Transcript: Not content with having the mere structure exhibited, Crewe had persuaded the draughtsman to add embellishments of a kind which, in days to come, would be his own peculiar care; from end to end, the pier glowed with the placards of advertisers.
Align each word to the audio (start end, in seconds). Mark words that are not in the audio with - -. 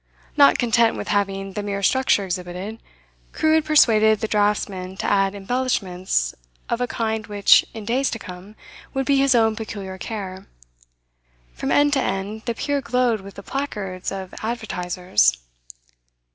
Not 0.35 0.57
content 0.57 0.97
with 0.97 1.09
having 1.09 1.53
the 1.53 1.61
mere 1.61 1.83
structure 1.83 2.25
exhibited, 2.25 2.79
Crewe 3.33 3.53
had 3.53 3.65
persuaded 3.65 4.19
the 4.19 4.27
draughtsman 4.27 4.97
to 4.97 5.05
add 5.05 5.35
embellishments 5.35 6.33
of 6.69 6.81
a 6.81 6.87
kind 6.87 7.27
which, 7.27 7.63
in 7.75 7.85
days 7.85 8.09
to 8.09 8.17
come, 8.17 8.55
would 8.95 9.05
be 9.05 9.17
his 9.17 9.35
own 9.35 9.55
peculiar 9.55 9.99
care; 9.99 10.47
from 11.53 11.71
end 11.71 11.93
to 11.93 12.01
end, 12.01 12.41
the 12.45 12.55
pier 12.55 12.81
glowed 12.81 13.21
with 13.21 13.35
the 13.35 13.43
placards 13.43 14.11
of 14.11 14.33
advertisers. 14.41 15.37